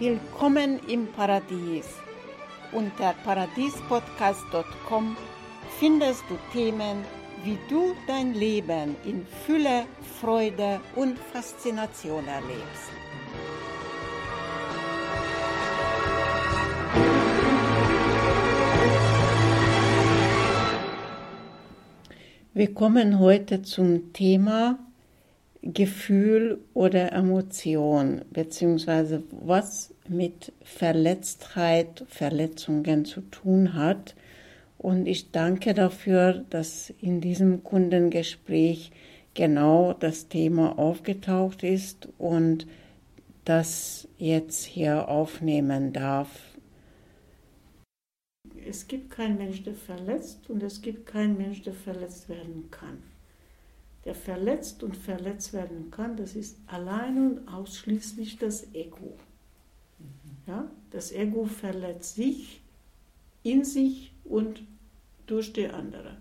Willkommen 0.00 0.80
im 0.88 1.08
Paradies. 1.08 1.84
Unter 2.72 3.12
paradiespodcast.com 3.22 5.14
findest 5.78 6.24
du 6.30 6.38
Themen, 6.54 7.04
wie 7.44 7.58
du 7.68 7.94
dein 8.06 8.32
Leben 8.32 8.96
in 9.04 9.26
Fülle, 9.44 9.84
Freude 10.18 10.80
und 10.96 11.18
Faszination 11.18 12.26
erlebst. 12.26 12.90
Wir 22.54 22.72
kommen 22.72 23.18
heute 23.18 23.60
zum 23.60 24.14
Thema 24.14 24.78
Gefühl 25.62 26.58
oder 26.72 27.12
Emotion, 27.12 28.22
beziehungsweise 28.30 29.22
was 29.30 29.94
mit 30.08 30.52
Verletztheit, 30.62 32.04
Verletzungen 32.08 33.04
zu 33.04 33.20
tun 33.20 33.74
hat. 33.74 34.14
Und 34.78 35.06
ich 35.06 35.32
danke 35.32 35.74
dafür, 35.74 36.44
dass 36.48 36.90
in 37.00 37.20
diesem 37.20 37.62
Kundengespräch 37.62 38.90
genau 39.34 39.92
das 39.92 40.28
Thema 40.28 40.78
aufgetaucht 40.78 41.62
ist 41.62 42.08
und 42.16 42.66
das 43.44 44.08
jetzt 44.16 44.64
hier 44.64 45.08
aufnehmen 45.08 45.92
darf. 45.92 46.30
Es 48.66 48.88
gibt 48.88 49.10
keinen 49.10 49.36
Mensch, 49.36 49.62
der 49.62 49.74
verletzt 49.74 50.48
und 50.48 50.62
es 50.62 50.80
gibt 50.80 51.06
keinen 51.06 51.36
Mensch, 51.36 51.60
der 51.62 51.74
verletzt 51.74 52.28
werden 52.30 52.68
kann 52.70 53.09
der 54.04 54.14
verletzt 54.14 54.82
und 54.82 54.96
verletzt 54.96 55.52
werden 55.52 55.90
kann, 55.90 56.16
das 56.16 56.34
ist 56.34 56.56
allein 56.66 57.18
und 57.18 57.48
ausschließlich 57.48 58.38
das 58.38 58.72
Ego. 58.74 59.16
Ja? 60.46 60.70
Das 60.90 61.12
Ego 61.12 61.44
verletzt 61.44 62.14
sich 62.14 62.60
in 63.42 63.64
sich 63.64 64.12
und 64.24 64.62
durch 65.26 65.52
die 65.52 65.68
andere. 65.68 66.16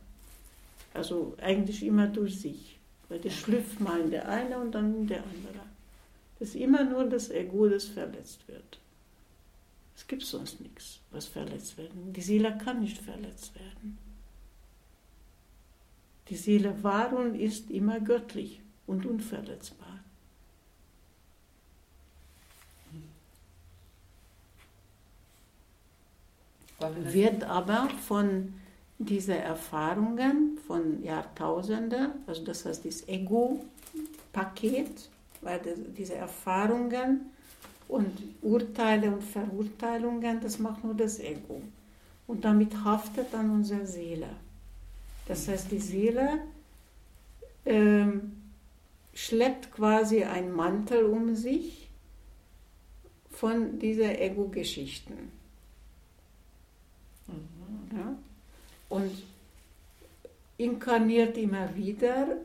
Also 0.93 1.35
eigentlich 1.41 1.83
immer 1.83 2.07
durch 2.07 2.39
sich. 2.39 2.77
Weil 3.07 3.19
das 3.19 3.33
schlüpft 3.33 3.79
mal 3.79 3.99
in 3.99 4.11
der 4.11 4.27
eine 4.29 4.59
und 4.59 4.73
dann 4.73 4.95
in 4.95 5.07
der 5.07 5.23
andere. 5.23 5.65
Das 6.37 6.49
ist 6.49 6.55
immer 6.55 6.83
nur 6.83 7.05
das 7.05 7.29
Ego, 7.29 7.67
das 7.67 7.85
verletzt 7.85 8.47
wird. 8.47 8.79
Es 9.95 10.07
gibt 10.07 10.23
sonst 10.23 10.61
nichts, 10.61 10.99
was 11.11 11.25
verletzt 11.25 11.77
werden. 11.77 12.13
Die 12.13 12.21
Seele 12.21 12.57
kann 12.57 12.79
nicht 12.79 12.97
verletzt 12.97 13.53
werden. 13.55 13.97
Die 16.29 16.35
Seele 16.35 16.83
war 16.83 17.13
und 17.13 17.35
ist 17.35 17.71
immer 17.71 17.99
göttlich 17.99 18.61
und 18.85 19.05
unverletzbar. 19.05 19.87
Wird 26.79 27.43
aber 27.43 27.89
von 28.07 28.53
diesen 28.99 29.35
Erfahrungen 29.35 30.57
von 30.65 31.03
Jahrtausenden, 31.03 32.11
also 32.27 32.43
das 32.43 32.65
heißt 32.65 32.85
das 32.85 33.07
Ego-Paket, 33.07 35.09
weil 35.41 35.59
das, 35.59 35.77
diese 35.97 36.15
Erfahrungen 36.15 37.31
und 37.87 38.11
Urteile 38.41 39.11
und 39.11 39.23
Verurteilungen, 39.23 40.39
das 40.41 40.59
macht 40.59 40.83
nur 40.83 40.93
das 40.93 41.19
Ego. 41.19 41.61
Und 42.27 42.45
damit 42.45 42.83
haftet 42.83 43.33
an 43.33 43.49
unserer 43.49 43.85
Seele. 43.85 44.27
Das 45.29 45.47
heißt, 45.47 45.71
die 45.71 45.77
Seele 45.77 46.39
ähm, 47.63 48.31
schleppt 49.13 49.71
quasi 49.71 50.23
einen 50.23 50.51
Mantel 50.51 51.05
um 51.05 51.35
sich 51.35 51.87
von 53.29 53.77
dieser 53.77 54.19
Ego-Geschichten. 54.19 55.31
Mhm. 57.27 57.95
Ja? 57.95 58.17
Und 58.89 59.11
inkarniert 60.57 61.37
immer 61.37 61.75
wieder, 61.75 62.37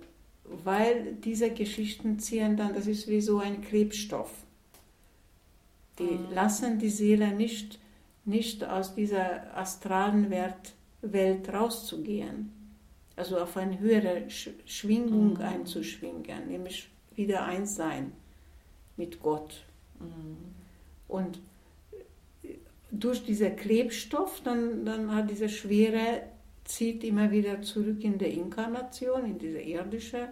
weil 0.44 1.14
diese 1.14 1.52
Geschichten 1.52 2.18
ziehen 2.18 2.58
dann, 2.58 2.74
das 2.74 2.86
ist 2.86 3.08
wie 3.08 3.22
so 3.22 3.38
ein 3.38 3.62
Klebstoff. 3.62 4.30
Die 5.98 6.02
mhm. 6.02 6.34
lassen 6.34 6.78
die 6.78 6.90
Seele 6.90 7.32
nicht, 7.32 7.78
nicht 8.26 8.62
aus 8.62 8.94
dieser 8.94 9.56
astralen 9.56 10.28
Welt, 10.28 10.74
Welt 11.00 11.48
rauszugehen 11.50 12.52
also 13.16 13.38
auf 13.38 13.56
eine 13.56 13.78
höhere 13.78 14.28
Schwingung 14.28 15.34
mhm. 15.34 15.40
einzuschwingen, 15.40 16.48
nämlich 16.48 16.88
wieder 17.14 17.44
eins 17.44 17.76
sein 17.76 18.12
mit 18.96 19.20
Gott. 19.20 19.64
Mhm. 20.00 20.36
Und 21.08 21.40
durch 22.90 23.24
diesen 23.24 23.56
Klebstoff, 23.56 24.40
dann, 24.42 24.84
dann 24.84 25.14
hat 25.14 25.30
diese 25.30 25.48
Schwere, 25.48 26.22
zieht 26.64 27.04
immer 27.04 27.30
wieder 27.30 27.60
zurück 27.62 28.02
in 28.02 28.18
die 28.18 28.38
Inkarnation, 28.38 29.26
in 29.26 29.38
diese 29.38 29.60
irdische, 29.60 30.28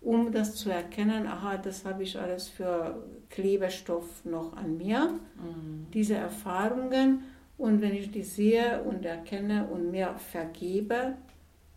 um 0.00 0.30
das 0.30 0.54
zu 0.54 0.70
erkennen, 0.70 1.26
aha, 1.26 1.56
das 1.56 1.84
habe 1.84 2.04
ich 2.04 2.18
alles 2.18 2.48
für 2.48 3.02
Klebestoff 3.30 4.24
noch 4.24 4.56
an 4.56 4.76
mir, 4.76 5.18
mhm. 5.36 5.86
diese 5.92 6.14
Erfahrungen. 6.14 7.24
Und 7.58 7.80
wenn 7.80 7.94
ich 7.94 8.10
die 8.10 8.22
sehe 8.22 8.82
und 8.82 9.04
erkenne 9.06 9.66
und 9.66 9.90
mir 9.90 10.14
vergebe, 10.18 11.14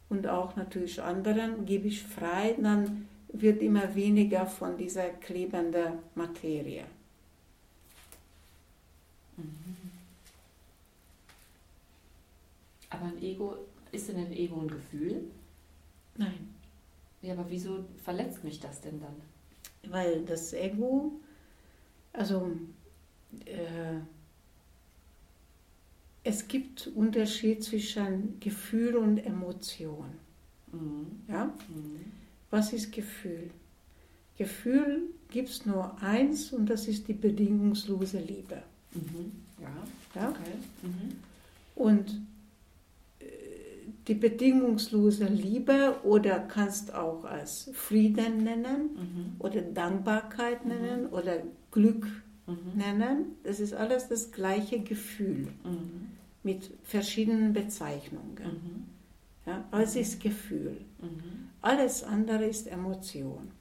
und 0.10 0.28
auch 0.28 0.56
natürlich 0.56 1.02
anderen 1.02 1.66
gebe 1.66 1.88
ich 1.88 2.04
frei, 2.04 2.56
dann 2.62 3.08
wird 3.32 3.62
immer 3.62 3.94
weniger 3.96 4.46
von 4.46 4.78
dieser 4.78 5.10
klebenden 5.10 6.00
Materie. 6.16 6.84
Aber 12.90 13.06
ein 13.06 13.22
Ego, 13.22 13.56
ist 13.92 14.10
denn 14.10 14.18
ein 14.18 14.34
Ego 14.34 14.62
ein 14.62 14.68
Gefühl? 14.68 15.24
Nein. 16.18 16.54
Ja, 17.22 17.34
aber 17.34 17.46
wieso 17.50 17.86
verletzt 18.04 18.44
mich 18.44 18.60
das 18.60 18.82
denn 18.82 19.00
dann? 19.00 19.92
Weil 19.92 20.26
das 20.26 20.54
Ego, 20.54 21.14
also 22.14 22.52
äh, 23.46 24.00
es 26.24 26.48
gibt 26.48 26.88
Unterschied 26.88 27.64
zwischen 27.64 28.40
Gefühl 28.40 28.96
und 28.96 29.18
Emotion. 29.20 30.06
Mhm. 30.72 31.08
Ja? 31.28 31.46
Mhm. 31.46 32.12
Was 32.50 32.74
ist 32.74 32.92
Gefühl? 32.92 33.50
Gefühl 34.38 35.02
gibt 35.30 35.50
es 35.50 35.66
nur 35.66 36.02
eins 36.02 36.54
und 36.54 36.70
das 36.70 36.88
ist 36.88 37.08
die 37.08 37.14
bedingungslose 37.14 38.20
Liebe. 38.20 38.64
Mhm. 38.94 39.32
Ja. 39.62 40.22
ja? 40.22 40.30
Okay. 40.30 40.40
Mhm. 40.84 41.16
Und 41.76 42.22
äh, 43.20 43.26
die 44.08 44.14
bedingungslose 44.14 45.26
Liebe 45.26 45.96
oder 46.04 46.40
kannst 46.40 46.94
auch 46.94 47.26
als 47.26 47.70
Frieden 47.74 48.44
nennen 48.44 48.90
mhm. 48.96 49.36
oder 49.40 49.62
Dankbarkeit 49.62 50.66
nennen 50.66 51.04
mhm. 51.04 51.14
oder 51.14 51.44
Glück 51.72 52.08
mhm. 52.50 52.78
nennen. 52.78 53.26
Das 53.44 53.60
ist 53.60 53.74
alles 53.74 54.08
das 54.08 54.32
gleiche 54.32 54.80
Gefühl 54.80 55.48
mhm. 55.64 56.12
mit 56.44 56.72
verschiedenen 56.84 57.54
Bezeichnungen. 57.54 58.36
Mhm. 58.38 58.86
Ja, 59.46 59.66
alles 59.72 59.96
ist 59.96 60.22
Gefühl. 60.22 60.78
Mhm. 61.02 61.50
Alles 61.62 62.04
andere 62.04 62.46
ist 62.46 62.68
Emotion. 62.68 63.52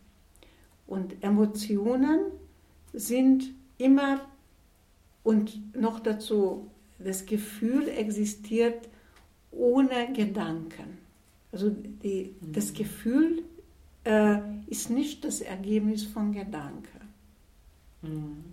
Und 0.86 1.22
Emotionen 1.22 2.20
sind 2.92 3.50
immer 3.78 4.20
und 5.22 5.76
noch 5.76 6.00
dazu, 6.00 6.70
das 6.98 7.26
Gefühl 7.26 7.88
existiert 7.88 8.88
ohne 9.50 10.12
Gedanken. 10.12 10.98
Also 11.52 11.70
die, 11.70 12.34
das 12.52 12.72
mhm. 12.72 12.74
Gefühl 12.74 13.42
äh, 14.04 14.38
ist 14.66 14.90
nicht 14.90 15.24
das 15.24 15.40
Ergebnis 15.40 16.04
von 16.04 16.32
Gedanken. 16.32 17.00
Mhm. 18.02 18.44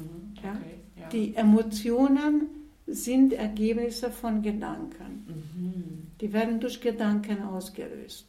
Mhm. 0.00 0.34
Ja? 0.42 0.52
Okay, 0.52 0.78
ja. 1.00 1.08
Die 1.08 1.34
Emotionen 1.34 2.48
sind 2.86 3.32
Ergebnisse 3.32 4.10
von 4.10 4.42
Gedanken. 4.42 5.24
Mhm. 5.26 6.06
Die 6.20 6.32
werden 6.32 6.60
durch 6.60 6.80
Gedanken 6.80 7.42
ausgelöst. 7.42 8.26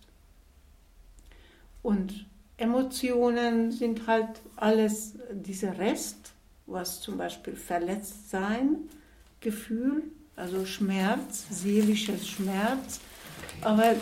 Und 1.83 2.25
Emotionen 2.57 3.71
sind 3.71 4.07
halt 4.07 4.41
alles 4.55 5.13
dieser 5.31 5.77
Rest, 5.77 6.33
was 6.65 7.01
zum 7.01 7.17
Beispiel 7.17 7.55
Verletztsein, 7.55 8.89
Gefühl, 9.39 10.03
also 10.35 10.65
Schmerz, 10.65 11.45
seelisches 11.51 12.27
Schmerz, 12.27 12.99
aber, 13.61 13.95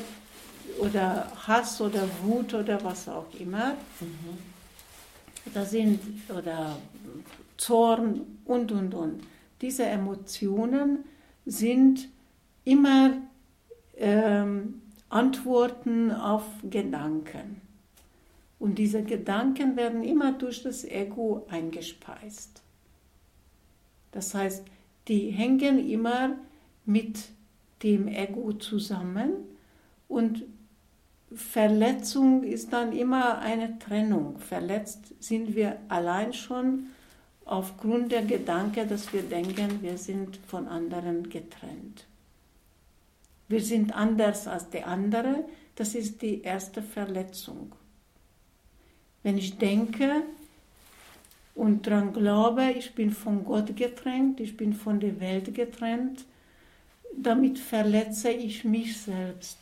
oder 0.80 1.32
Hass 1.48 1.80
oder 1.82 2.08
Wut 2.24 2.54
oder 2.54 2.84
was 2.84 3.08
auch 3.08 3.28
immer. 3.38 3.76
Mhm. 4.00 4.38
Da 5.54 5.64
sind, 5.64 6.00
oder 6.30 6.78
Zorn 7.58 8.22
und, 8.46 8.72
und, 8.72 8.94
und. 8.94 9.24
Diese 9.62 9.86
Emotionen 9.86 11.06
sind 11.46 12.10
immer 12.64 13.18
ähm, 13.98 14.82
Antworten 15.10 16.12
auf 16.12 16.44
Gedanken. 16.70 17.62
Und 18.60 18.80
diese 18.80 19.04
Gedanken 19.04 19.76
werden 19.76 20.04
immer 20.04 20.32
durch 20.32 20.64
das 20.64 20.84
Ego 20.86 21.46
eingespeist. 21.50 22.62
Das 24.12 24.34
heißt, 24.34 24.66
die 25.08 25.30
hängen 25.30 25.78
immer 25.90 26.38
mit 26.86 27.30
dem 27.84 28.08
Ego 28.08 28.54
zusammen 28.54 29.34
und 30.08 30.46
Verletzung 31.34 32.44
ist 32.44 32.72
dann 32.72 32.94
immer 32.94 33.40
eine 33.40 33.78
Trennung. 33.78 34.40
Verletzt 34.40 35.14
sind 35.20 35.56
wir 35.56 35.78
allein 35.90 36.34
schon 36.34 36.88
aufgrund 37.46 38.12
der 38.12 38.24
Gedanke, 38.24 38.86
dass 38.86 39.14
wir 39.14 39.22
denken, 39.22 39.82
wir 39.82 39.98
sind 39.98 40.38
von 40.48 40.68
anderen 40.68 41.30
getrennt. 41.30 42.06
Wir 43.48 43.62
sind 43.62 43.96
anders 43.96 44.48
als 44.48 44.70
der 44.72 44.88
andere, 44.88 45.46
das 45.76 45.94
ist 45.94 46.22
die 46.22 46.42
erste 46.42 46.82
Verletzung. 46.82 47.74
Wenn 49.22 49.38
ich 49.38 49.58
denke 49.58 50.24
und 51.54 51.86
daran 51.86 52.14
glaube, 52.14 52.72
ich 52.72 52.96
bin 52.96 53.12
von 53.12 53.46
Gott 53.46 53.76
getrennt, 53.76 54.40
ich 54.40 54.58
bin 54.58 54.74
von 54.74 55.00
der 55.00 55.20
Welt 55.20 55.54
getrennt, 55.54 56.26
damit 57.16 57.60
verletze 57.60 58.32
ich 58.32 58.64
mich 58.64 59.00
selbst. 59.00 59.60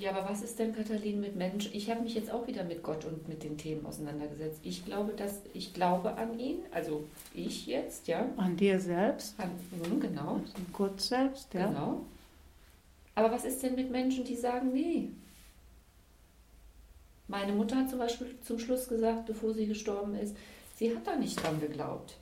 Ja, 0.00 0.12
aber 0.12 0.30
was 0.30 0.40
ist 0.40 0.58
denn, 0.58 0.74
Katalin, 0.74 1.20
mit 1.20 1.36
Menschen? 1.36 1.74
Ich 1.74 1.90
habe 1.90 2.00
mich 2.00 2.14
jetzt 2.14 2.32
auch 2.32 2.46
wieder 2.46 2.64
mit 2.64 2.82
Gott 2.82 3.04
und 3.04 3.28
mit 3.28 3.42
den 3.42 3.58
Themen 3.58 3.84
auseinandergesetzt. 3.84 4.60
Ich 4.62 4.86
glaube, 4.86 5.12
dass 5.12 5.42
ich 5.52 5.74
glaube 5.74 6.14
an 6.14 6.38
ihn, 6.38 6.60
also 6.72 7.04
ich 7.34 7.66
jetzt, 7.66 8.08
ja. 8.08 8.26
An 8.38 8.56
dir 8.56 8.80
selbst? 8.80 9.38
An, 9.38 9.50
hm, 9.70 10.00
genau. 10.00 10.36
An 10.36 10.66
Gott 10.72 10.98
selbst, 11.02 11.52
ja. 11.52 11.66
Genau. 11.66 12.06
Aber 13.14 13.30
was 13.30 13.44
ist 13.44 13.62
denn 13.62 13.74
mit 13.74 13.90
Menschen, 13.90 14.24
die 14.24 14.36
sagen, 14.36 14.72
nee? 14.72 15.10
Meine 17.28 17.52
Mutter 17.52 17.76
hat 17.76 17.90
zum 17.90 17.98
Beispiel 17.98 18.38
zum 18.42 18.58
Schluss 18.58 18.88
gesagt, 18.88 19.26
bevor 19.26 19.52
sie 19.52 19.66
gestorben 19.66 20.14
ist, 20.14 20.34
sie 20.76 20.96
hat 20.96 21.06
da 21.06 21.14
nicht 21.14 21.42
dran 21.42 21.60
geglaubt. 21.60 22.16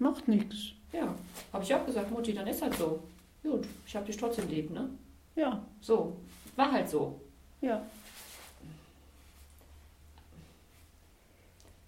Macht 0.00 0.26
nichts. 0.26 0.72
Ja, 0.92 1.14
habe 1.52 1.62
ich 1.62 1.72
auch 1.72 1.86
gesagt, 1.86 2.10
Mutti, 2.10 2.34
dann 2.34 2.48
ist 2.48 2.62
halt 2.62 2.74
so. 2.74 2.98
Gut, 3.44 3.64
ich 3.86 3.94
habe 3.94 4.06
dich 4.06 4.16
trotzdem 4.16 4.48
lieb, 4.48 4.72
ne? 4.72 4.90
Ja. 5.36 5.64
So, 5.80 6.16
war 6.56 6.72
halt 6.72 6.88
so. 6.88 7.20
Ja. 7.60 7.82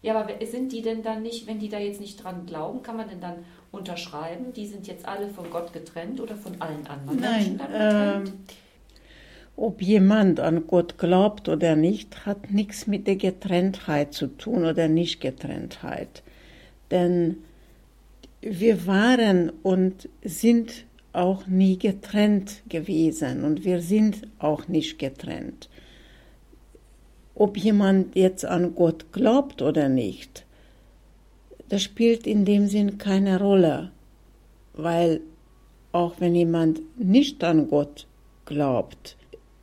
Ja, 0.00 0.20
aber 0.20 0.46
sind 0.46 0.72
die 0.72 0.82
denn 0.82 1.02
dann 1.02 1.22
nicht, 1.22 1.46
wenn 1.46 1.58
die 1.58 1.68
da 1.68 1.78
jetzt 1.78 2.00
nicht 2.00 2.22
dran 2.22 2.46
glauben, 2.46 2.82
kann 2.82 2.96
man 2.96 3.08
denn 3.08 3.20
dann 3.20 3.44
unterschreiben, 3.72 4.52
die 4.52 4.66
sind 4.66 4.86
jetzt 4.86 5.06
alle 5.06 5.28
von 5.28 5.50
Gott 5.50 5.72
getrennt 5.72 6.20
oder 6.20 6.36
von 6.36 6.60
allen 6.60 6.86
anderen 6.86 7.20
Nein, 7.20 7.32
Menschen 7.32 7.58
dann 7.58 7.72
getrennt? 7.72 8.28
Ähm, 8.28 8.34
ob 9.56 9.82
jemand 9.82 10.38
an 10.38 10.68
Gott 10.68 10.98
glaubt 10.98 11.48
oder 11.48 11.74
nicht, 11.74 12.26
hat 12.26 12.52
nichts 12.52 12.86
mit 12.86 13.08
der 13.08 13.16
Getrenntheit 13.16 14.14
zu 14.14 14.28
tun 14.28 14.64
oder 14.64 14.86
Nicht-Getrenntheit. 14.86 16.22
Denn 16.92 17.38
wir 18.40 18.86
waren 18.86 19.50
und 19.64 20.08
sind 20.22 20.84
auch 21.12 21.46
nie 21.46 21.78
getrennt 21.78 22.62
gewesen 22.69 23.44
und 23.44 23.64
wir 23.64 23.81
sind 23.81 24.26
auch 24.38 24.69
nicht 24.69 24.99
getrennt. 24.99 25.69
Ob 27.34 27.56
jemand 27.56 28.16
jetzt 28.16 28.44
an 28.44 28.75
Gott 28.75 29.12
glaubt 29.12 29.62
oder 29.62 29.88
nicht, 29.88 30.44
das 31.69 31.82
spielt 31.82 32.26
in 32.26 32.44
dem 32.44 32.66
Sinn 32.66 32.99
keine 32.99 33.38
Rolle, 33.40 33.90
weil 34.75 35.20
auch 35.93 36.20
wenn 36.20 36.34
jemand 36.34 36.81
nicht 36.99 37.43
an 37.44 37.69
Gott 37.69 38.06
glaubt, 38.44 39.16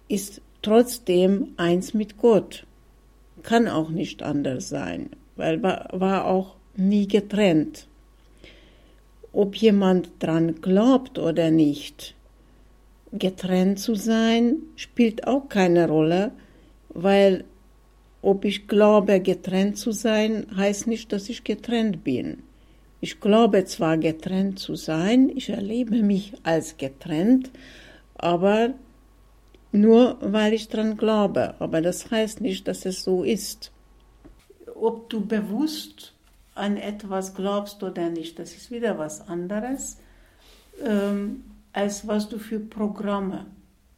ist 0.07 0.41
trotzdem 0.61 1.49
eins 1.57 1.93
mit 1.93 2.17
Gott. 2.17 2.65
Kann 3.43 3.67
auch 3.67 3.89
nicht 3.89 4.23
anders 4.23 4.69
sein, 4.69 5.09
weil 5.35 5.61
war, 5.61 6.25
auch 6.25 6.55
nie 6.75 7.07
getrennt 7.07 7.87
ob 9.35 9.55
jemand 9.57 10.11
dran 10.19 10.61
glaubt 10.61 11.19
oder 11.19 11.51
nicht. 11.51 12.15
Getrennt 13.11 13.79
zu 13.79 13.95
sein 13.95 14.55
spielt 14.77 15.27
auch 15.27 15.49
keine 15.49 15.87
Rolle, 15.87 16.31
weil 16.89 17.43
ob 18.21 18.45
ich 18.45 18.67
glaube, 18.67 19.19
getrennt 19.19 19.77
zu 19.77 19.91
sein, 19.91 20.47
heißt 20.55 20.87
nicht, 20.87 21.11
dass 21.11 21.29
ich 21.29 21.43
getrennt 21.43 22.03
bin. 22.03 22.43
Ich 23.01 23.19
glaube 23.19 23.65
zwar 23.65 23.97
getrennt 23.97 24.57
zu 24.57 24.75
sein, 24.75 25.29
ich 25.35 25.49
erlebe 25.49 26.01
mich 26.01 26.33
als 26.43 26.77
getrennt, 26.77 27.51
aber 28.15 28.73
nur 29.71 30.17
weil 30.21 30.53
ich 30.53 30.69
dran 30.69 30.95
glaube. 30.95 31.55
Aber 31.59 31.81
das 31.81 32.09
heißt 32.09 32.39
nicht, 32.39 32.67
dass 32.67 32.85
es 32.85 33.03
so 33.03 33.23
ist. 33.23 33.71
Ob 34.73 35.09
du 35.09 35.23
bewusst 35.23 36.14
an 36.55 36.77
etwas 36.77 37.35
glaubst 37.35 37.83
oder 37.83 38.09
nicht, 38.09 38.39
das 38.39 38.53
ist 38.55 38.71
wieder 38.71 38.97
was 38.97 39.27
anderes, 39.27 39.97
ähm, 40.83 41.43
als 41.73 42.07
was 42.07 42.29
du 42.29 42.39
für 42.39 42.59
Programme 42.59 43.45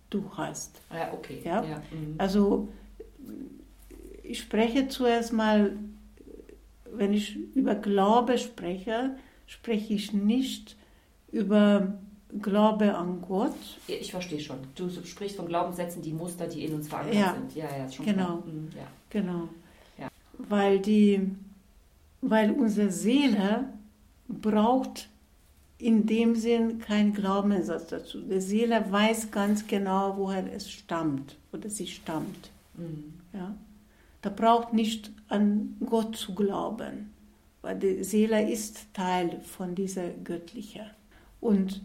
du 0.10 0.30
hast. 0.36 0.82
Ja, 0.92 1.14
okay. 1.14 1.42
Ja? 1.44 1.64
ja. 1.64 1.78
Mhm. 1.92 2.16
Also 2.18 2.68
ich 4.24 4.40
spreche 4.40 4.88
zuerst 4.88 5.34
mal, 5.34 5.78
wenn 6.92 7.14
ich 7.14 7.38
über 7.56 7.76
Glaube 7.76 8.38
spreche, 8.38 9.16
spreche 9.46 9.94
ich 9.94 10.14
nicht 10.14 10.76
über 11.32 11.94
Glaube 12.42 12.96
an 12.96 13.22
Gott. 13.22 13.56
Ich 13.88 14.12
verstehe 14.12 14.40
schon. 14.40 14.58
Du 14.76 14.90
sprichst 14.90 15.38
von 15.38 15.48
Glaubenssätzen, 15.48 16.02
die 16.02 16.12
Muster, 16.12 16.48
die 16.48 16.66
in 16.66 16.74
uns 16.74 16.88
verankert 16.88 17.16
ja. 17.16 17.34
sind. 17.34 17.56
Ja, 17.56 17.66
ja, 17.78 17.86
ist 17.86 17.96
schon 17.96 18.06
genau. 18.06 18.38
Mhm, 18.46 18.70
ja. 18.76 18.88
Genau. 19.10 19.48
Ja. 19.98 20.10
Weil 20.38 20.80
die 20.80 21.22
weil 22.22 22.52
unsere 22.52 22.92
Seele 22.92 23.70
braucht 24.28 25.10
in 25.78 26.06
dem 26.06 26.36
Sinn 26.36 26.80
keinen 26.80 27.14
Glaubenssatz 27.14 27.88
dazu. 27.88 28.22
Die 28.22 28.42
Seele 28.42 28.86
weiß 28.90 29.32
ganz 29.32 29.68
genau, 29.68 30.18
woher 30.18 30.52
es 30.52 30.70
stammt 30.70 31.36
oder 31.52 31.70
sie 31.70 31.88
stammt. 31.88 32.50
Mhm. 32.76 33.14
Ja? 33.34 33.56
Da 34.22 34.30
braucht 34.30 34.74
nicht 34.74 35.12
an 35.30 35.78
Gott 35.86 36.16
zu 36.16 36.34
glauben, 36.34 37.12
weil 37.62 37.78
die 37.78 38.04
Seele 38.04 38.50
ist 38.50 38.94
Teil 38.94 39.40
von 39.42 39.76
dieser 39.76 40.10
göttlichen. 40.10 40.88
Und 41.40 41.82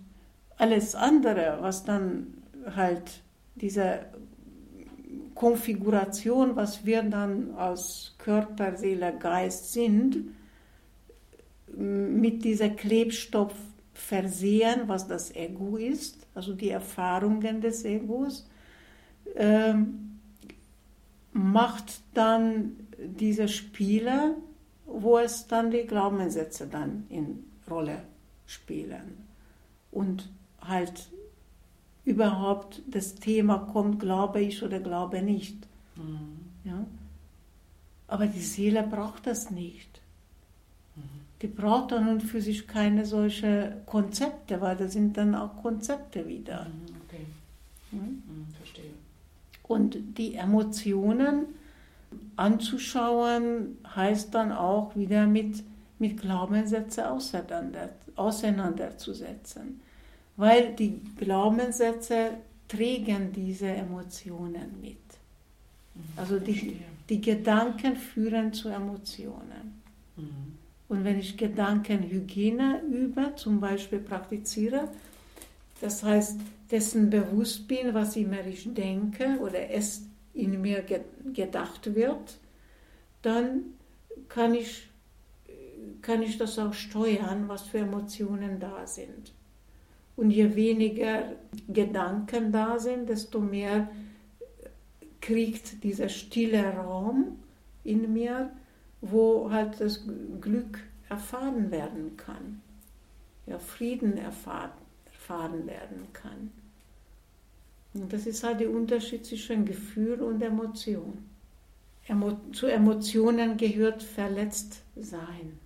alles 0.57 0.95
andere, 0.95 1.59
was 1.61 1.85
dann 1.85 2.35
halt 2.75 3.21
diese 3.57 4.07
Konfiguration, 5.35 6.57
was 6.57 6.85
wir 6.85 7.03
dann 7.03 7.55
aus 7.55 8.15
Körper, 8.19 8.77
Seele, 8.77 9.15
Geist 9.19 9.73
sind, 9.73 10.35
mit 11.75 12.45
dieser 12.45 12.71
Klebstoff 12.71 13.55
versehen, 13.95 14.83
was 14.87 15.07
das 15.07 15.35
Ego 15.35 15.77
ist, 15.77 16.27
also 16.35 16.55
die 16.55 16.71
Erfahrungen 16.71 17.61
des 17.61 17.85
Egos, 17.85 18.49
ähm, 19.37 20.19
macht 21.33 22.01
dann 22.15 22.77
diese 22.99 23.49
Spiele, 23.49 24.37
wo 24.87 25.19
es 25.19 25.47
dann 25.47 25.71
die 25.71 25.87
Glaubenssätze 25.87 26.67
dann 26.67 27.07
in 27.09 27.45
Rolle 27.71 28.03
spielen. 28.47 29.27
Und 29.91 30.31
halt 30.61 31.09
überhaupt 32.05 32.83
das 32.87 33.15
Thema 33.15 33.59
kommt, 33.59 34.01
glaube 34.01 34.41
ich 34.41 34.63
oder 34.63 34.81
glaube 34.81 35.23
nicht. 35.23 35.57
Mhm. 35.97 36.41
Ja? 36.65 36.85
Aber 38.09 38.27
die 38.27 38.41
Seele 38.41 38.83
braucht 38.83 39.27
das 39.27 39.51
nicht. 39.51 40.01
Mhm. 40.97 41.03
Die 41.41 41.47
braucht 41.47 41.93
dann 41.93 42.09
und 42.09 42.23
für 42.23 42.41
sich 42.41 42.67
keine 42.67 43.07
solche 43.07 43.83
Konzepte, 43.87 44.61
weil 44.61 44.77
das 44.77 44.93
sind 44.93 45.17
dann 45.17 45.35
auch 45.35 45.63
Konzepte 45.63 46.27
wieder. 46.27 46.65
Mhm, 46.65 46.97
okay. 47.07 47.27
Mhm. 47.93 48.23
verstehe. 48.59 48.91
Und 49.63 50.19
die 50.19 50.35
Emotionen 50.35 51.47
anzuschauen, 52.37 53.79
heißt 53.95 54.35
dann 54.35 54.53
auch 54.53 54.95
wieder 54.97 55.27
mit, 55.27 55.63
mit 55.99 56.21
Glaubenssätzen 56.21 57.05
auseinander, 57.05 57.91
auseinanderzusetzen 58.17 59.81
weil 60.37 60.75
die 60.75 61.01
Glaubenssätze 61.17 62.31
trägen 62.69 63.33
diese 63.33 63.69
Emotionen 63.69 64.81
mit. 64.81 64.97
Mhm, 65.95 66.01
also 66.17 66.39
die, 66.39 66.81
die 67.09 67.21
Gedanken 67.21 67.97
führen 67.97 68.53
zu 68.53 68.69
Emotionen. 68.69 69.83
Mhm. 70.17 70.59
Und 70.89 71.05
wenn 71.05 71.19
ich 71.19 71.37
Gedankenhygiene 71.37 72.83
übe, 72.83 73.33
zum 73.37 73.61
Beispiel 73.61 73.99
praktiziere, 73.99 74.89
das 75.81 76.03
heißt, 76.03 76.39
dessen 76.71 77.11
bewusst 77.11 77.67
bin, 77.67 77.95
was 77.95 78.17
immer 78.17 78.47
ich 78.47 78.73
denke 78.73 79.39
oder 79.41 79.71
es 79.71 80.03
in 80.35 80.61
mir 80.61 80.85
gedacht 81.35 81.95
wird, 81.95 82.39
dann 83.21 83.63
kann 84.29 84.55
ich, 84.55 84.89
kann 86.01 86.23
ich 86.23 86.39
das 86.39 86.59
auch 86.59 86.73
steuern, 86.73 87.49
was 87.49 87.63
für 87.63 87.79
Emotionen 87.79 88.59
da 88.61 88.87
sind. 88.87 89.33
Und 90.17 90.31
je 90.31 90.55
weniger 90.55 91.33
Gedanken 91.69 92.53
da 92.53 92.79
sind, 92.79 93.09
desto 93.09 93.41
mehr 93.41 93.89
kriegt 95.21 95.83
dieser 95.85 96.09
stille 96.09 96.75
Raum 96.75 97.39
in 97.85 98.13
mir, 98.13 98.51
wo 99.01 99.51
halt 99.51 99.81
das 99.81 100.07
Glück 100.41 100.81
erfahren 101.09 101.71
werden 101.71 102.17
kann. 102.17 102.61
ja, 103.47 103.59
Frieden 103.59 104.17
erfahren, 104.17 104.73
werden 105.67 106.07
kann. 106.13 106.51
Und 107.95 108.13
das 108.13 108.27
ist 108.27 108.43
halt 108.43 108.61
der 108.61 108.71
Unterschied 108.71 109.25
zwischen 109.25 109.65
Gefühl 109.65 110.21
und 110.21 110.43
Emotion. 110.43 111.25
Emo 112.07 112.39
zu 112.53 112.67
Emotionen 112.67 113.57
gehört 113.57 114.03
verletzt 114.03 114.83
sein. 114.97 115.59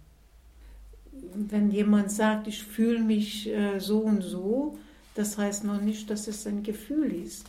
Wenn 1.35 1.71
jemand 1.71 2.11
sagt, 2.11 2.47
ich 2.47 2.63
fühle 2.63 3.01
mich 3.01 3.49
äh, 3.49 3.79
so 3.79 4.01
und 4.01 4.23
so, 4.23 4.79
das 5.15 5.39
heißt 5.39 5.65
noch 5.65 5.81
nicht, 5.81 6.11
dass 6.11 6.29
es 6.29 6.47
ein 6.47 6.63
Gefühl 6.63 7.13
ist. 7.13 7.47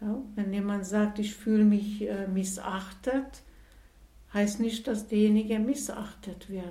Ja? 0.00 0.16
Wenn 0.34 0.52
jemand 0.52 0.86
sagt, 0.86 1.18
ich 1.18 1.34
fühle 1.34 1.64
mich 1.64 2.02
äh, 2.08 2.26
missachtet, 2.28 3.42
heißt 4.32 4.60
nicht, 4.60 4.86
dass 4.86 5.08
derjenige 5.08 5.58
missachtet 5.58 6.50
wird, 6.50 6.64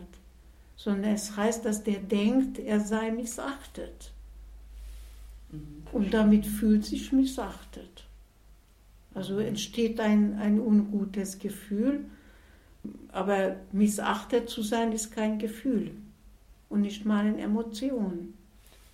sondern 0.75 1.13
es 1.13 1.35
heißt, 1.35 1.65
dass 1.65 1.83
der 1.83 1.99
denkt, 1.99 2.59
er 2.59 2.79
sei 2.79 3.11
missachtet. 3.11 4.11
Und 5.91 6.13
damit 6.13 6.45
fühlt 6.45 6.83
sich 6.85 7.11
missachtet. 7.11 8.05
Also 9.13 9.37
entsteht 9.37 9.99
ein, 9.99 10.39
ein 10.39 10.59
ungutes 10.59 11.39
Gefühl, 11.39 12.05
aber 13.11 13.55
missachtet 13.71 14.49
zu 14.49 14.61
sein 14.61 14.91
ist 14.91 15.11
kein 15.11 15.39
Gefühl 15.39 15.91
und 16.69 16.81
nicht 16.81 17.05
mal 17.05 17.25
eine 17.25 17.41
Emotion. 17.41 18.33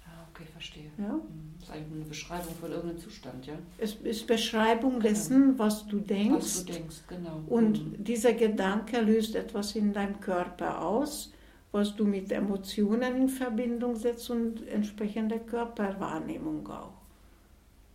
Ah, 0.06 0.26
okay, 0.32 0.46
verstehe. 0.52 0.92
Ja? 0.98 1.14
Mhm. 1.14 1.50
Das 1.60 1.70
ist 1.70 1.76
eigentlich 1.76 1.94
eine 1.94 2.06
Beschreibung 2.06 2.56
von 2.56 2.72
irgendeinem 2.72 3.00
Zustand, 3.00 3.46
ja? 3.46 3.54
Es 3.78 3.96
ist 3.96 4.28
Beschreibung 4.28 5.00
dessen, 5.00 5.60
was 5.60 5.88
du 5.88 6.00
denkst. 6.00 6.36
Was 6.38 6.66
du 6.66 6.74
denkst, 6.74 6.98
genau. 7.08 7.44
Und 7.48 8.00
mhm. 8.00 8.04
dieser 8.04 8.34
Gedanke 8.34 9.02
löst 9.02 9.36
etwas 9.36 9.76
in 9.76 9.94
deinem 9.94 10.20
Körper 10.20 10.82
aus, 10.82 11.34
was 11.72 11.96
du 11.96 12.06
mit 12.06 12.32
Emotionen 12.32 13.16
in 13.16 13.30
Verbindung 13.30 13.96
setzt 13.96 14.30
und 14.30 14.68
entsprechende 14.68 15.40
Körperwahrnehmung 15.40 16.68
auch. 16.68 16.94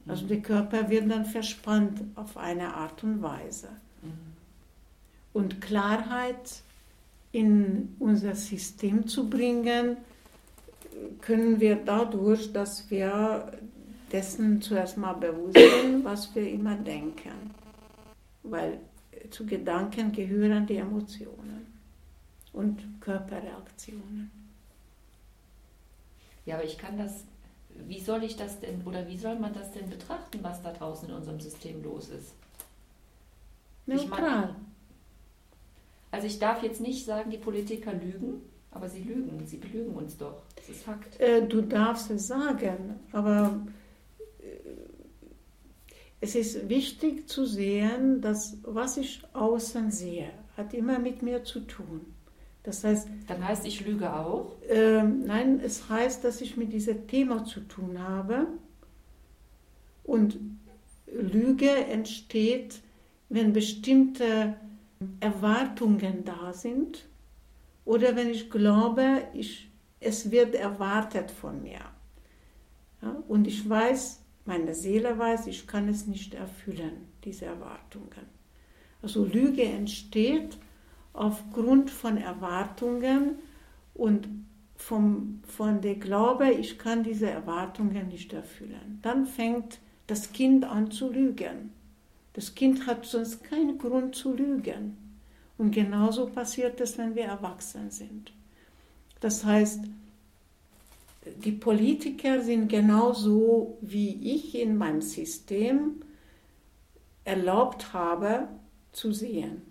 Also 0.06 0.26
der 0.26 0.40
Körper 0.42 0.90
wird 0.90 1.10
dann 1.10 1.24
verspannt 1.24 2.02
auf 2.14 2.36
eine 2.36 2.74
Art 2.74 3.02
und 3.02 3.22
Weise. 3.22 3.68
Und 5.34 5.60
Klarheit 5.60 6.62
in 7.32 7.94
unser 7.98 8.34
System 8.34 9.06
zu 9.06 9.28
bringen, 9.28 9.98
können 11.20 11.60
wir 11.60 11.76
dadurch, 11.76 12.52
dass 12.52 12.88
wir 12.90 13.52
dessen 14.10 14.62
zuerst 14.62 14.96
mal 14.96 15.14
bewusst 15.14 15.58
sind, 15.82 16.04
was 16.04 16.34
wir 16.34 16.48
immer 16.48 16.76
denken. 16.76 17.50
Weil 18.42 18.78
zu 19.30 19.44
Gedanken 19.44 20.12
gehören 20.12 20.66
die 20.66 20.76
Emotionen 20.76 21.66
und 22.52 22.80
Körperreaktionen. 23.00 24.30
Ja, 26.46 26.54
aber 26.54 26.64
ich 26.64 26.78
kann 26.78 26.96
das 26.96 27.24
wie 27.88 28.00
soll 28.00 28.22
ich 28.24 28.36
das 28.36 28.60
denn 28.60 28.82
oder 28.84 29.06
wie 29.08 29.16
soll 29.16 29.38
man 29.38 29.52
das 29.52 29.72
denn 29.72 29.88
betrachten, 29.88 30.38
was 30.42 30.62
da 30.62 30.72
draußen 30.72 31.08
in 31.08 31.14
unserem 31.14 31.40
System 31.40 31.82
los 31.82 32.08
ist? 32.08 32.34
Neutral. 33.86 34.54
Also 36.14 36.26
ich 36.28 36.38
darf 36.38 36.62
jetzt 36.62 36.80
nicht 36.80 37.04
sagen, 37.04 37.30
die 37.30 37.38
Politiker 37.38 37.92
lügen, 37.92 38.40
aber 38.70 38.88
sie 38.88 39.02
lügen, 39.02 39.44
sie 39.46 39.56
belügen 39.56 39.94
uns 39.94 40.16
doch. 40.16 40.42
Das 40.56 40.68
ist 40.68 40.84
Fakt. 40.84 41.20
Äh, 41.20 41.46
du 41.46 41.60
darfst 41.60 42.10
es 42.10 42.28
sagen, 42.28 43.00
aber 43.12 43.66
äh, 44.38 44.44
es 46.20 46.36
ist 46.36 46.68
wichtig 46.68 47.28
zu 47.28 47.44
sehen, 47.44 48.20
dass 48.20 48.58
was 48.62 48.96
ich 48.96 49.22
außen 49.32 49.90
sehe, 49.90 50.30
hat 50.56 50.72
immer 50.72 51.00
mit 51.00 51.22
mir 51.22 51.42
zu 51.42 51.60
tun. 51.60 52.00
Das 52.62 52.84
heißt. 52.84 53.08
Dann 53.26 53.46
heißt, 53.46 53.66
ich 53.66 53.84
lüge 53.84 54.14
auch? 54.14 54.56
Ähm, 54.68 55.24
nein, 55.26 55.60
es 55.62 55.88
heißt, 55.88 56.22
dass 56.22 56.40
ich 56.40 56.56
mit 56.56 56.72
diesem 56.72 57.06
Thema 57.08 57.44
zu 57.44 57.60
tun 57.60 57.98
habe. 57.98 58.46
Und 60.04 60.38
Lüge 61.06 61.70
entsteht, 61.70 62.80
wenn 63.28 63.52
bestimmte 63.52 64.56
Erwartungen 65.20 66.24
da 66.24 66.52
sind 66.52 67.06
oder 67.84 68.16
wenn 68.16 68.30
ich 68.30 68.50
glaube, 68.50 69.28
ich, 69.34 69.70
es 70.00 70.30
wird 70.30 70.54
erwartet 70.54 71.30
von 71.30 71.62
mir. 71.62 71.80
Ja, 73.02 73.22
und 73.28 73.46
ich 73.46 73.68
weiß, 73.68 74.22
meine 74.46 74.74
Seele 74.74 75.18
weiß, 75.18 75.46
ich 75.46 75.66
kann 75.66 75.88
es 75.88 76.06
nicht 76.06 76.34
erfüllen, 76.34 77.08
diese 77.24 77.46
Erwartungen. 77.46 78.26
Also 79.02 79.24
Lüge 79.24 79.64
entsteht, 79.64 80.56
aufgrund 81.12 81.90
von 81.90 82.16
Erwartungen 82.16 83.36
und 83.94 84.28
vom, 84.76 85.40
von 85.46 85.80
der 85.80 85.94
Glaube, 85.96 86.50
ich 86.50 86.78
kann 86.78 87.02
diese 87.02 87.30
Erwartungen 87.30 88.08
nicht 88.08 88.32
erfüllen. 88.32 88.98
Dann 89.02 89.26
fängt 89.26 89.78
das 90.06 90.32
Kind 90.32 90.64
an 90.64 90.90
zu 90.90 91.10
lügen. 91.10 91.72
Das 92.34 92.54
Kind 92.54 92.86
hat 92.86 93.06
sonst 93.06 93.42
keinen 93.44 93.78
Grund 93.78 94.14
zu 94.14 94.34
lügen. 94.34 94.96
Und 95.56 95.70
genauso 95.70 96.26
passiert 96.26 96.80
es, 96.80 96.98
wenn 96.98 97.14
wir 97.14 97.24
erwachsen 97.24 97.90
sind. 97.90 98.32
Das 99.20 99.44
heißt, 99.44 99.80
die 101.44 101.52
Politiker 101.52 102.42
sind 102.42 102.68
genauso 102.68 103.78
wie 103.80 104.34
ich 104.34 104.58
in 104.58 104.76
meinem 104.76 105.00
System 105.00 106.02
erlaubt 107.24 107.92
habe 107.92 108.48
zu 108.92 109.12
sehen 109.12 109.62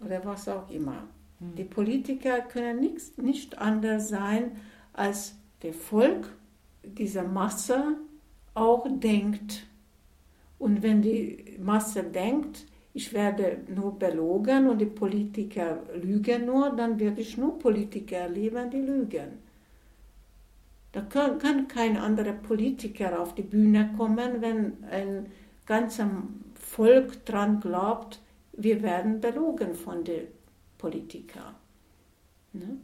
oder 0.00 0.24
was 0.24 0.48
auch 0.48 0.70
immer. 0.70 1.08
Hm. 1.40 1.54
Die 1.56 1.64
Politiker 1.64 2.40
können 2.40 2.80
nix, 2.80 3.16
nicht 3.16 3.58
anders 3.58 4.08
sein, 4.08 4.56
als 4.92 5.34
der 5.62 5.74
Volk, 5.74 6.32
diese 6.84 7.22
Masse 7.22 7.96
auch 8.54 8.86
denkt. 8.88 9.66
Und 10.62 10.80
wenn 10.84 11.02
die 11.02 11.56
Masse 11.58 12.04
denkt, 12.04 12.66
ich 12.94 13.12
werde 13.12 13.62
nur 13.66 13.98
belogen 13.98 14.68
und 14.68 14.78
die 14.78 14.86
Politiker 14.86 15.82
lügen 15.92 16.46
nur, 16.46 16.70
dann 16.70 17.00
werde 17.00 17.20
ich 17.20 17.36
nur 17.36 17.58
Politiker 17.58 18.18
erleben, 18.18 18.70
die 18.70 18.80
lügen. 18.80 19.38
Da 20.92 21.00
kann, 21.00 21.38
kann 21.40 21.66
kein 21.66 21.96
anderer 21.96 22.34
Politiker 22.34 23.20
auf 23.20 23.34
die 23.34 23.42
Bühne 23.42 23.92
kommen, 23.96 24.40
wenn 24.40 24.84
ein 24.84 25.32
ganzes 25.66 26.06
Volk 26.54 27.26
daran 27.26 27.58
glaubt, 27.58 28.20
wir 28.52 28.82
werden 28.84 29.20
belogen 29.20 29.74
von 29.74 30.04
den 30.04 30.28
Politikern. 30.78 31.56
Ne? 32.52 32.76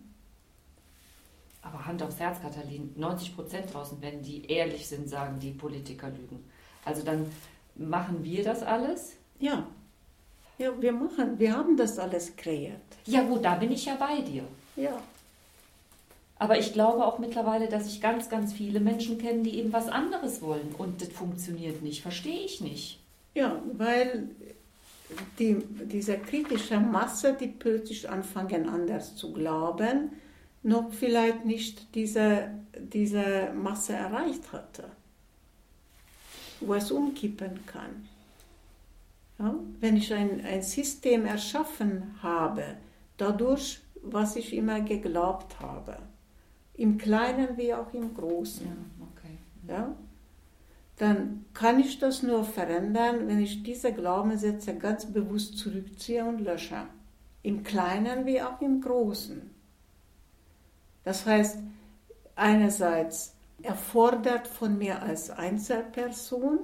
Aber 1.63 1.87
Hand 1.87 2.03
aufs 2.03 2.19
Herz, 2.19 2.43
Katalin, 2.43 2.93
90 2.97 3.37
Prozent 3.37 3.73
draußen, 3.73 3.99
wenn 4.01 4.21
die 4.21 4.47
ehrlich 4.47 4.89
sind, 4.89 5.09
sagen 5.09 5.39
die 5.39 5.53
Politiker 5.53 6.09
lügen. 6.09 6.43
Also 6.85 7.05
dann 7.05 7.27
machen 7.79 8.23
wir 8.23 8.45
das 8.45 8.63
alles? 8.63 9.17
Ja. 9.39 9.67
Ja, 10.59 10.71
wir 10.81 10.93
machen, 10.93 11.39
wir 11.39 11.57
haben 11.57 11.77
das 11.77 11.99
alles 11.99 12.35
kreiert. 12.37 12.81
Ja 13.07 13.23
gut, 13.23 13.45
da 13.45 13.55
bin 13.55 13.71
ich 13.71 13.85
ja 13.85 13.95
bei 13.95 14.21
dir. 14.21 14.43
Ja. 14.77 15.01
Aber 16.39 16.59
ich 16.59 16.73
glaube 16.73 17.05
auch 17.05 17.19
mittlerweile, 17.19 17.69
dass 17.69 17.87
ich 17.87 18.01
ganz, 18.01 18.29
ganz 18.29 18.53
viele 18.53 18.81
Menschen 18.81 19.19
kenne, 19.19 19.43
die 19.43 19.59
eben 19.59 19.73
was 19.73 19.89
anderes 19.89 20.43
wollen 20.43 20.75
und 20.77 21.01
das 21.01 21.09
funktioniert 21.09 21.83
nicht. 21.83 22.03
Verstehe 22.03 22.45
ich 22.45 22.61
nicht. 22.61 23.01
Ja, 23.35 23.61
weil 23.73 24.31
die, 25.39 25.57
diese 25.85 26.19
kritische 26.19 26.79
Masse, 26.79 27.37
die 27.39 27.49
plötzlich 27.49 28.09
anfangen 28.09 28.69
anders 28.69 29.17
zu 29.17 29.33
glauben, 29.33 30.13
noch 30.63 30.93
vielleicht 30.93 31.45
nicht 31.45 31.95
diese, 31.95 32.51
diese 32.77 33.53
Masse 33.55 33.95
erreicht 33.95 34.53
hatte, 34.53 34.85
wo 36.61 36.75
es 36.75 36.91
umkippen 36.91 37.65
kann. 37.67 38.09
Ja? 39.39 39.55
Wenn 39.81 39.97
ich 39.97 40.13
ein, 40.13 40.45
ein 40.45 40.63
System 40.63 41.25
erschaffen 41.27 42.15
habe, 42.23 42.65
dadurch, 43.17 43.81
was 44.03 44.37
ich 44.37 44.53
immer 44.55 44.81
geglaubt 44.81 45.61
habe, 45.61 45.99
im 46.75 46.99
Kleinen 46.99 47.57
wie 47.57 47.75
auch 47.75 47.93
im 47.93 48.15
Großen. 48.15 48.67
Ja, 48.67 49.07
okay. 49.13 49.39
ja? 49.69 49.97
dann 50.99 51.45
kann 51.55 51.79
ich 51.79 51.99
das 51.99 52.23
nur 52.23 52.45
verändern, 52.45 53.29
wenn 53.29 53.41
ich 53.41 53.63
diese 53.63 53.93
Glaubenssätze 53.93 54.75
ganz 54.77 55.07
bewusst 55.07 55.57
zurückziehe 55.57 56.25
und 56.25 56.41
lösche. 56.41 56.87
Im 57.43 57.63
Kleinen 57.63 58.27
wie 58.27 58.43
auch 58.43 58.61
im 58.61 58.81
Großen. 58.81 59.51
Das 61.05 61.25
heißt, 61.25 61.59
einerseits 62.35 63.35
erfordert 63.63 64.47
von 64.47 64.79
mir 64.79 65.03
als 65.03 65.31
Einzelperson, 65.31 66.59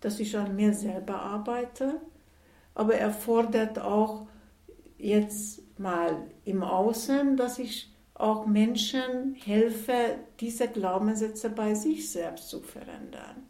dass 0.00 0.20
ich 0.20 0.36
an 0.36 0.56
mir 0.56 0.72
selber 0.74 1.20
arbeite, 1.20 2.00
aber 2.74 2.94
erfordert 2.94 3.78
auch 3.78 4.26
jetzt 4.98 5.62
mal 5.78 6.26
im 6.44 6.62
Außen, 6.62 7.36
dass 7.36 7.58
ich 7.58 7.92
auch 8.14 8.46
Menschen 8.46 9.34
helfe, 9.34 10.18
diese 10.40 10.68
Glaubenssätze 10.68 11.50
bei 11.50 11.74
sich 11.74 12.10
selbst 12.10 12.48
zu 12.48 12.60
verändern 12.60 13.46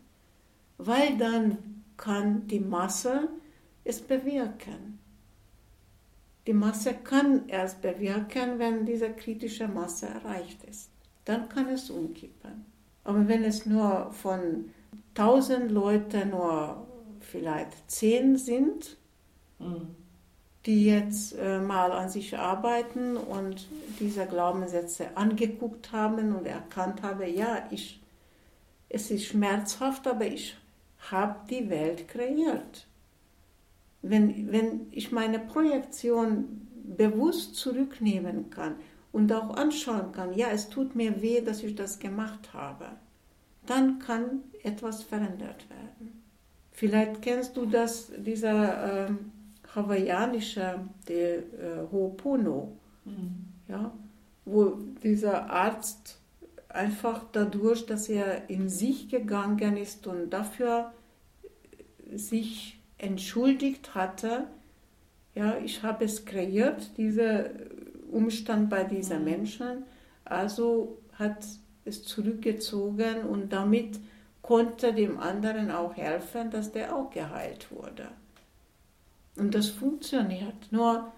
weil 0.79 1.17
dann 1.17 1.83
kann 1.97 2.47
die 2.47 2.61
Masse 2.61 3.29
es 3.85 4.01
bewirken. 4.01 4.99
Die 6.47 6.53
Masse 6.53 6.95
kann 6.95 7.49
erst 7.49 7.83
bewirken, 7.83 8.59
wenn 8.59 8.85
diese 8.85 9.11
kritische 9.11 9.67
Masse 9.67 10.07
erreicht 10.07 10.63
ist. 10.65 10.91
Dann 11.27 11.49
kann 11.49 11.69
es 11.69 11.91
umkippen. 11.91 12.65
Aber 13.05 13.29
wenn 13.29 13.45
es 13.45 13.67
nur 13.67 14.11
von 14.13 14.71
1000 15.15 15.71
Leuten 15.71 16.31
nur 16.31 16.87
vielleicht 17.21 17.91
10 17.91 18.37
sind, 18.39 18.97
mhm. 19.59 19.95
die 20.65 20.87
jetzt 20.87 21.35
äh, 21.39 21.61
mal 21.61 21.93
an 21.93 22.09
sich 22.09 22.39
arbeiten 22.39 23.17
und 23.17 23.69
diese 24.01 24.27
Glaubenssätze 24.27 25.17
angeguckt 25.17 25.93
haben 25.93 26.35
und 26.35 26.47
erkannt 26.47 27.03
haben, 27.03 27.35
ja, 27.35 27.67
ich, 27.71 28.01
es 28.89 29.11
ist 29.11 29.27
schmerzhaft, 29.27 30.07
aber 30.07 30.27
ich 30.27 30.57
habe 31.11 31.37
die 31.51 31.69
Welt 31.69 32.09
kreiert. 32.09 32.87
Wenn, 34.03 34.53
wenn 34.53 34.87
ich 34.93 35.11
meine 35.11 35.41
Projektion 35.41 36.69
bewusst 36.85 37.57
zurücknehmen 37.57 38.51
kann 38.51 38.77
und 39.17 39.33
auch 39.33 39.57
anschauen 39.57 40.13
kann, 40.13 40.35
ja, 40.35 40.49
es 40.53 40.69
tut 40.69 40.95
mir 40.95 41.23
weh, 41.23 41.41
dass 41.41 41.63
ich 41.63 41.75
das 41.75 41.99
gemacht 41.99 42.53
habe, 42.53 42.85
dann 43.65 43.99
kann 43.99 44.43
etwas 44.63 45.03
verändert 45.03 45.65
werden. 45.71 46.23
Vielleicht 46.71 47.23
kennst 47.23 47.57
du 47.57 47.65
das, 47.65 48.13
dieser 48.19 49.07
äh, 49.07 49.11
hawaiianische, 49.75 50.81
der 51.09 51.39
äh, 51.39 51.43
Ho'opono, 51.91 52.73
mhm. 53.07 53.47
ja, 53.69 53.91
wo 54.45 54.77
dieser 55.03 55.49
Arzt 55.49 56.19
einfach 56.69 57.25
dadurch, 57.33 57.87
dass 57.87 58.11
er 58.11 58.51
in 58.51 58.69
sich 58.69 59.09
gegangen 59.09 59.79
ist 59.79 60.07
und 60.07 60.29
dafür 60.29 60.93
sich 62.15 62.79
entschuldigt 62.99 63.95
hatte, 63.95 64.47
ja, 65.35 65.57
ich 65.65 65.83
habe 65.83 66.05
es 66.05 66.27
kreiert, 66.27 66.99
dieser 66.99 67.47
Umstand 68.17 68.71
bei 68.71 68.85
diesen 68.85 69.19
mhm. 69.19 69.25
Menschen, 69.25 69.85
also 70.25 70.99
hat 71.13 71.47
es 71.85 72.05
zurückgezogen 72.05 73.25
und 73.25 73.53
damit 73.53 74.01
konnte 74.43 74.93
dem 74.93 75.19
anderen 75.19 75.71
auch 75.71 75.97
helfen, 75.97 76.51
dass 76.51 76.73
der 76.73 76.95
auch 76.95 77.11
geheilt 77.11 77.71
wurde. 77.71 78.09
Und 79.37 79.55
das 79.55 79.69
funktioniert. 79.69 80.71
Nur, 80.71 81.13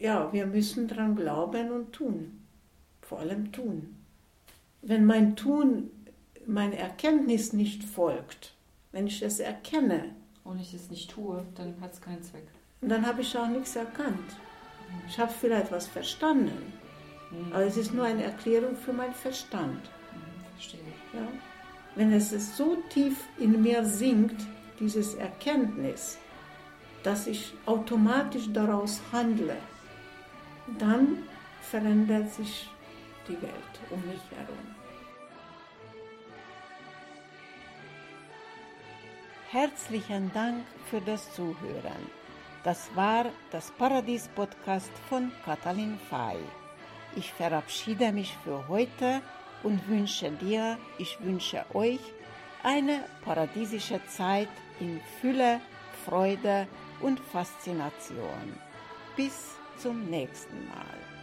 ja, 0.00 0.32
wir 0.32 0.46
müssen 0.46 0.88
daran 0.88 1.16
glauben 1.16 1.70
und 1.70 1.92
tun. 1.92 2.42
Vor 3.02 3.20
allem 3.20 3.52
tun. 3.52 3.96
Wenn 4.82 5.04
mein 5.04 5.36
Tun, 5.36 5.90
meine 6.46 6.76
Erkenntnis 6.76 7.52
nicht 7.52 7.84
folgt, 7.84 8.54
wenn 8.92 9.06
ich 9.06 9.22
es 9.22 9.38
erkenne. 9.38 10.14
Und 10.44 10.60
ich 10.60 10.72
es 10.72 10.90
nicht 10.90 11.10
tue, 11.10 11.44
dann 11.56 11.78
hat 11.80 11.92
es 11.92 12.00
keinen 12.00 12.22
Zweck. 12.22 12.46
dann 12.80 13.06
habe 13.06 13.20
ich 13.20 13.36
auch 13.36 13.48
nichts 13.48 13.76
erkannt. 13.76 14.30
Ich 15.08 15.18
habe 15.18 15.32
vielleicht 15.32 15.72
was 15.72 15.86
verstanden. 15.86 16.72
Mhm. 17.30 17.52
Aber 17.52 17.64
es 17.64 17.76
ist 17.76 17.94
nur 17.94 18.04
eine 18.04 18.24
Erklärung 18.24 18.76
für 18.76 18.92
meinen 18.92 19.14
Verstand. 19.14 19.82
Mhm, 20.12 20.54
verstehe. 20.54 20.80
Ja? 21.12 21.28
Wenn 21.94 22.12
es 22.12 22.56
so 22.56 22.76
tief 22.90 23.16
in 23.38 23.62
mir 23.62 23.84
sinkt, 23.84 24.40
dieses 24.78 25.14
Erkenntnis, 25.14 26.18
dass 27.02 27.26
ich 27.26 27.54
automatisch 27.66 28.52
daraus 28.52 29.00
handle, 29.12 29.56
dann 30.78 31.24
verändert 31.62 32.32
sich 32.32 32.68
die 33.26 33.40
Welt 33.42 33.74
um 33.90 34.00
mich 34.06 34.20
herum. 34.36 34.78
Herzlichen 39.50 40.30
Dank 40.34 40.64
für 40.90 41.00
das 41.00 41.32
Zuhören. 41.34 42.10
Das 42.68 42.94
war 42.94 43.24
das 43.50 43.70
Paradies-Podcast 43.70 44.90
von 45.08 45.32
Katalin 45.42 45.98
Fay. 46.10 46.36
Ich 47.16 47.32
verabschiede 47.32 48.12
mich 48.12 48.36
für 48.44 48.68
heute 48.68 49.22
und 49.62 49.88
wünsche 49.88 50.30
dir, 50.32 50.76
ich 50.98 51.18
wünsche 51.22 51.64
euch 51.72 52.00
eine 52.62 53.04
paradiesische 53.24 54.02
Zeit 54.08 54.50
in 54.80 55.00
Fülle, 55.18 55.62
Freude 56.04 56.68
und 57.00 57.18
Faszination. 57.32 58.52
Bis 59.16 59.56
zum 59.78 60.04
nächsten 60.10 60.68
Mal. 60.68 61.17